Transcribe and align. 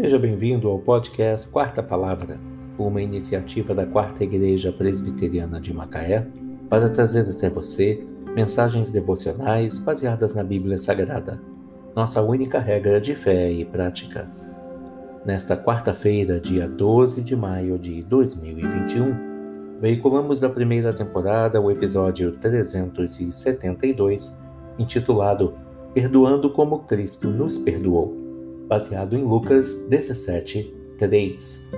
Seja 0.00 0.16
bem-vindo 0.16 0.68
ao 0.68 0.78
podcast 0.78 1.48
Quarta 1.48 1.82
Palavra, 1.82 2.38
uma 2.78 3.02
iniciativa 3.02 3.74
da 3.74 3.84
Quarta 3.84 4.22
Igreja 4.22 4.70
Presbiteriana 4.70 5.60
de 5.60 5.74
Macaé 5.74 6.24
para 6.70 6.88
trazer 6.88 7.28
até 7.28 7.50
você 7.50 8.06
mensagens 8.32 8.92
devocionais 8.92 9.80
baseadas 9.80 10.36
na 10.36 10.44
Bíblia 10.44 10.78
Sagrada, 10.78 11.42
nossa 11.96 12.22
única 12.22 12.60
regra 12.60 13.00
de 13.00 13.16
fé 13.16 13.50
e 13.50 13.64
prática. 13.64 14.30
Nesta 15.26 15.56
quarta-feira, 15.56 16.38
dia 16.38 16.68
12 16.68 17.22
de 17.22 17.34
maio 17.34 17.76
de 17.76 18.04
2021, 18.04 19.80
veiculamos 19.80 20.38
da 20.38 20.48
primeira 20.48 20.92
temporada 20.92 21.60
o 21.60 21.72
episódio 21.72 22.30
372, 22.30 24.38
intitulado 24.78 25.54
Perdoando 25.92 26.52
como 26.52 26.84
Cristo 26.84 27.30
nos 27.30 27.58
perdoou, 27.58 28.27
baseado 28.68 29.16
em 29.16 29.24
Lucas 29.24 29.86
17, 29.88 30.74
3. 30.98 31.68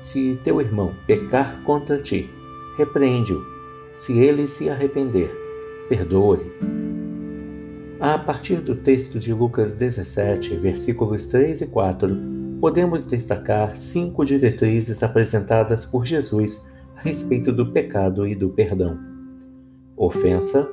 Se 0.00 0.36
teu 0.42 0.60
irmão 0.60 0.94
pecar 1.06 1.62
contra 1.62 2.02
ti, 2.02 2.28
repreende-o. 2.76 3.40
Se 3.94 4.18
ele 4.18 4.48
se 4.48 4.68
arrepender, 4.68 5.30
perdoa-lhe. 5.88 6.52
A 8.00 8.18
partir 8.18 8.60
do 8.60 8.76
texto 8.76 9.18
de 9.18 9.32
Lucas 9.32 9.74
17, 9.74 10.56
versículos 10.56 11.26
3 11.28 11.62
e 11.62 11.66
4, 11.66 12.08
podemos 12.60 13.04
destacar 13.04 13.76
cinco 13.76 14.24
diretrizes 14.24 15.02
apresentadas 15.02 15.84
por 15.84 16.04
Jesus 16.04 16.72
a 16.96 17.00
respeito 17.00 17.52
do 17.52 17.72
pecado 17.72 18.26
e 18.26 18.34
do 18.34 18.50
perdão: 18.50 18.98
ofensa, 19.96 20.68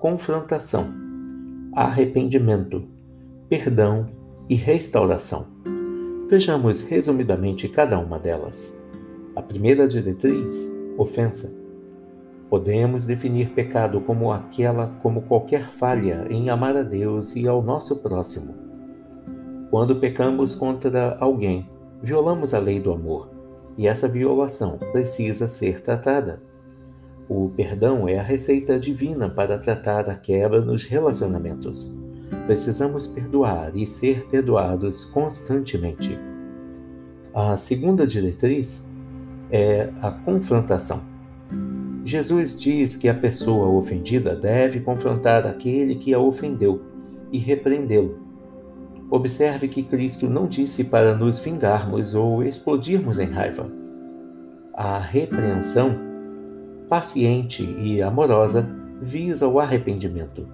confrontação, 0.00 0.92
arrependimento, 1.72 2.88
perdão 3.48 4.23
e 4.48 4.54
restauração. 4.54 5.46
Vejamos 6.28 6.82
resumidamente 6.82 7.68
cada 7.68 7.98
uma 7.98 8.18
delas. 8.18 8.78
A 9.34 9.42
primeira 9.42 9.86
diretriz, 9.88 10.70
ofensa. 10.96 11.62
Podemos 12.48 13.04
definir 13.04 13.50
pecado 13.50 14.00
como 14.00 14.30
aquela 14.30 14.88
como 15.02 15.22
qualquer 15.22 15.64
falha 15.64 16.26
em 16.30 16.50
amar 16.50 16.76
a 16.76 16.82
Deus 16.82 17.34
e 17.34 17.48
ao 17.48 17.62
nosso 17.62 18.02
próximo. 18.02 18.54
Quando 19.70 19.96
pecamos 19.96 20.54
contra 20.54 21.16
alguém, 21.18 21.68
violamos 22.02 22.54
a 22.54 22.58
lei 22.58 22.78
do 22.78 22.92
amor, 22.92 23.30
e 23.76 23.88
essa 23.88 24.06
violação 24.06 24.78
precisa 24.92 25.48
ser 25.48 25.80
tratada. 25.80 26.42
O 27.28 27.48
perdão 27.48 28.06
é 28.06 28.18
a 28.18 28.22
receita 28.22 28.78
divina 28.78 29.28
para 29.28 29.58
tratar 29.58 30.08
a 30.08 30.14
quebra 30.14 30.60
nos 30.60 30.84
relacionamentos. 30.84 31.98
Precisamos 32.46 33.06
perdoar 33.06 33.74
e 33.74 33.86
ser 33.86 34.26
perdoados 34.26 35.04
constantemente. 35.04 36.18
A 37.34 37.56
segunda 37.56 38.06
diretriz 38.06 38.86
é 39.50 39.90
a 40.02 40.10
confrontação. 40.10 41.02
Jesus 42.04 42.58
diz 42.58 42.96
que 42.96 43.08
a 43.08 43.14
pessoa 43.14 43.68
ofendida 43.68 44.36
deve 44.36 44.80
confrontar 44.80 45.46
aquele 45.46 45.94
que 45.94 46.12
a 46.12 46.18
ofendeu 46.18 46.82
e 47.32 47.38
repreendê-lo. 47.38 48.18
Observe 49.10 49.68
que 49.68 49.82
Cristo 49.82 50.28
não 50.28 50.46
disse 50.46 50.84
para 50.84 51.14
nos 51.14 51.38
vingarmos 51.38 52.14
ou 52.14 52.42
explodirmos 52.42 53.18
em 53.18 53.26
raiva. 53.26 53.70
A 54.74 54.98
repreensão 54.98 55.98
paciente 56.88 57.62
e 57.62 58.02
amorosa 58.02 58.68
visa 59.00 59.48
o 59.48 59.58
arrependimento. 59.58 60.46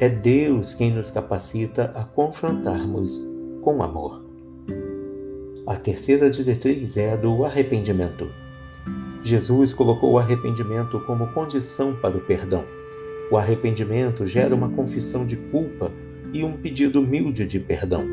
É 0.00 0.08
Deus 0.08 0.72
quem 0.72 0.90
nos 0.90 1.10
capacita 1.10 1.92
a 1.94 2.02
confrontarmos 2.02 3.22
com 3.60 3.82
amor. 3.82 4.24
A 5.66 5.76
terceira 5.76 6.30
diretriz 6.30 6.96
é 6.96 7.12
a 7.12 7.16
do 7.16 7.44
arrependimento. 7.44 8.26
Jesus 9.22 9.74
colocou 9.74 10.12
o 10.12 10.18
arrependimento 10.18 10.98
como 11.00 11.30
condição 11.34 11.94
para 11.94 12.16
o 12.16 12.20
perdão. 12.22 12.64
O 13.30 13.36
arrependimento 13.36 14.26
gera 14.26 14.54
uma 14.54 14.70
confissão 14.70 15.26
de 15.26 15.36
culpa 15.36 15.92
e 16.32 16.42
um 16.42 16.56
pedido 16.56 17.02
humilde 17.02 17.46
de 17.46 17.60
perdão. 17.60 18.06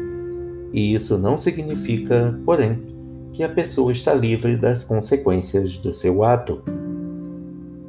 E 0.74 0.94
isso 0.94 1.18
não 1.18 1.38
significa, 1.38 2.38
porém, 2.44 2.84
que 3.32 3.44
a 3.44 3.50
pessoa 3.50 3.94
está 3.94 4.14
livre 4.14 4.58
das 4.58 4.84
consequências 4.84 5.78
do 5.78 5.94
seu 5.94 6.22
ato. 6.22 6.62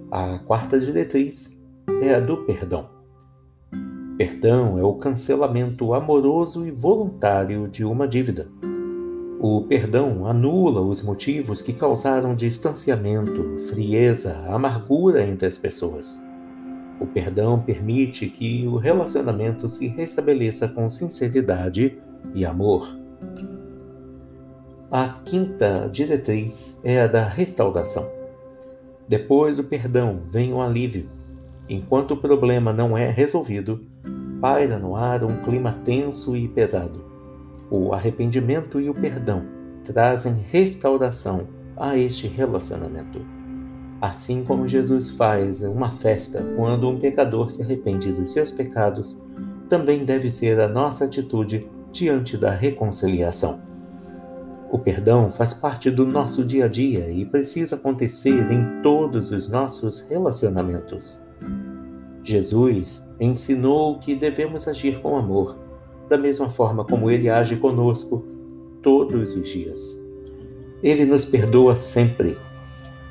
A 0.09 0.39
quarta 0.39 0.79
diretriz 0.79 1.61
é 2.01 2.15
a 2.15 2.21
do 2.21 2.45
perdão. 2.45 2.98
Perdão 4.19 4.77
é 4.77 4.83
o 4.83 4.95
cancelamento 4.95 5.95
amoroso 5.95 6.67
e 6.67 6.73
voluntário 6.73 7.69
de 7.69 7.85
uma 7.85 8.09
dívida. 8.09 8.49
O 9.39 9.63
perdão 9.63 10.27
anula 10.27 10.81
os 10.81 11.01
motivos 11.01 11.63
que 11.63 11.73
causaram 11.73 12.35
distanciamento, 12.35 13.57
frieza, 13.69 14.37
amargura 14.49 15.25
entre 15.25 15.47
as 15.47 15.57
pessoas. 15.57 16.21
O 16.99 17.07
perdão 17.07 17.63
permite 17.63 18.27
que 18.27 18.67
o 18.67 18.75
relacionamento 18.75 19.71
se 19.71 19.87
restabeleça 19.87 20.67
com 20.67 20.91
sinceridade 20.91 21.97
e 22.35 22.45
amor. 22.45 22.93
A 24.91 25.13
quinta 25.25 25.89
diretriz 25.93 26.81
é 26.83 27.03
a 27.03 27.07
da 27.07 27.23
restauração. 27.23 28.11
Depois 29.07 29.59
do 29.59 29.63
perdão 29.63 30.23
vem 30.29 30.53
o 30.53 30.61
alívio. 30.61 31.18
Enquanto 31.69 32.13
o 32.13 32.17
problema 32.17 32.73
não 32.73 32.97
é 32.97 33.11
resolvido, 33.11 33.85
paira 34.41 34.79
no 34.79 34.97
ar 34.97 35.23
um 35.23 35.37
clima 35.43 35.73
tenso 35.85 36.37
e 36.37 36.49
pesado. 36.49 37.05
O 37.71 37.93
arrependimento 37.93 38.81
e 38.81 38.89
o 38.89 38.95
perdão 38.95 39.45
trazem 39.85 40.35
restauração 40.51 41.49
a 41.77 41.97
este 41.97 42.27
relacionamento. 42.27 43.21
Assim 44.01 44.45
como 44.45 44.69
Jesus 44.69 45.11
faz 45.11 45.63
uma 45.63 45.91
festa 45.91 46.43
quando 46.57 46.89
um 46.89 46.99
pecador 46.99 47.51
se 47.51 47.63
arrepende 47.63 48.13
dos 48.13 48.33
seus 48.33 48.51
pecados, 48.51 49.23
também 49.69 50.05
deve 50.05 50.31
ser 50.31 50.61
a 50.61 50.69
nossa 50.69 51.05
atitude 51.05 51.69
diante 51.93 52.37
da 52.37 52.51
reconciliação. 52.51 53.61
O 54.71 54.79
perdão 54.79 55.31
faz 55.31 55.55
parte 55.55 55.91
do 55.91 56.05
nosso 56.05 56.45
dia 56.45 56.67
a 56.67 56.69
dia 56.69 57.11
e 57.11 57.25
precisa 57.25 57.77
acontecer 57.77 58.53
em 58.53 58.83
todos 58.83 59.31
os 59.31 59.49
nossos 59.49 60.01
relacionamentos. 60.11 61.19
Jesus 62.23 63.03
ensinou 63.19 63.99
que 63.99 64.15
devemos 64.15 64.69
agir 64.69 65.01
com 65.01 65.17
amor, 65.17 65.57
da 66.07 66.19
mesma 66.19 66.51
forma 66.51 66.85
como 66.85 67.11
ele 67.11 67.31
age 67.31 67.57
conosco 67.57 68.27
todos 68.83 69.35
os 69.35 69.49
dias. 69.49 69.99
Ele 70.83 71.07
nos 71.07 71.25
perdoa 71.25 71.75
sempre. 71.75 72.37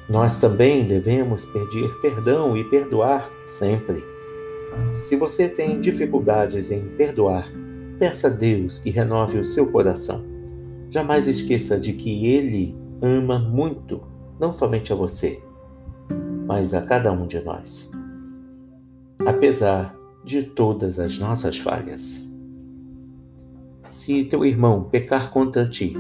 Nós 0.08 0.38
também 0.38 0.86
devemos 0.86 1.44
pedir 1.46 1.90
perdão 2.02 2.56
e 2.56 2.64
perdoar 2.66 3.30
sempre. 3.44 4.04
Se 5.02 5.16
você 5.16 5.50
tem 5.50 5.82
dificuldades 5.82 6.70
em 6.70 6.88
perdoar, 6.90 7.52
peça 7.98 8.28
a 8.28 8.30
Deus 8.30 8.78
que 8.78 8.92
renove 8.92 9.40
o 9.40 9.46
seu 9.46 9.72
coração. 9.72 10.37
Jamais 10.90 11.28
esqueça 11.28 11.80
de 11.80 11.94
que 11.94 12.28
Ele 12.28 12.76
ama 13.02 13.38
muito, 13.40 14.02
não 14.40 14.54
somente 14.54 14.92
a 14.92 14.96
você, 14.96 15.42
mas 16.46 16.74
a 16.74 16.82
cada 16.82 17.12
um 17.12 17.28
de 17.28 17.40
nós 17.44 17.92
apesar 19.26 19.98
de 20.24 20.44
todas 20.44 21.00
as 21.00 21.18
nossas 21.18 21.58
falhas. 21.58 22.28
Se 23.90 24.26
teu 24.26 24.46
irmão 24.46 24.84
pecar 24.84 25.32
contra 25.32 25.68
ti, 25.68 25.94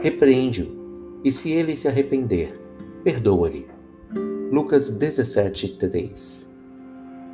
repreende-o, 0.00 1.20
e 1.22 1.30
se 1.30 1.52
ele 1.52 1.76
se 1.76 1.88
arrepender, 1.88 2.58
perdoa-lhe. 3.02 3.66
Lucas 4.50 4.90
17, 4.90 5.76
3 5.76 6.54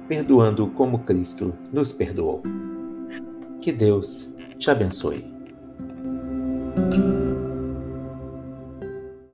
Perdoando 0.08 0.68
como 0.68 1.00
Cristo 1.00 1.54
nos 1.72 1.92
perdoou. 1.92 2.42
Que 3.60 3.72
Deus 3.72 4.34
te 4.58 4.70
abençoe. 4.70 5.39
thank 6.80 6.94
you. 6.94 7.19